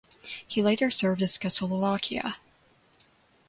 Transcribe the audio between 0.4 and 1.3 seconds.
He later served in